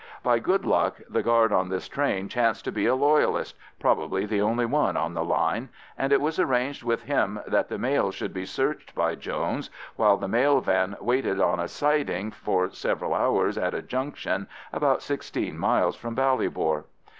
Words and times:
By 0.23 0.39
good 0.39 0.65
luck 0.65 0.99
the 1.07 1.21
guard 1.21 1.51
on 1.53 1.69
this 1.69 1.87
train 1.87 2.27
chanced 2.27 2.65
to 2.65 2.71
be 2.71 2.87
a 2.87 2.95
Loyalist—probably 2.95 4.25
the 4.25 4.41
only 4.41 4.65
one 4.65 4.97
on 4.97 5.13
the 5.13 5.23
line—and 5.23 6.11
it 6.11 6.19
was 6.19 6.39
arranged 6.39 6.81
with 6.81 7.03
him 7.03 7.39
that 7.45 7.69
the 7.69 7.77
mails 7.77 8.15
should 8.15 8.33
be 8.33 8.47
searched 8.47 8.95
by 8.95 9.13
Jones 9.13 9.69
while 9.97 10.17
the 10.17 10.27
mail 10.27 10.59
van 10.59 10.97
waited 10.99 11.39
in 11.39 11.59
a 11.59 11.67
siding 11.67 12.31
for 12.31 12.71
several 12.71 13.13
hours 13.13 13.59
at 13.59 13.75
a 13.75 13.81
junction 13.83 14.47
about 14.73 15.03
sixteen 15.03 15.55
miles 15.55 15.95
from 15.95 16.15
Ballybor. 16.15 16.85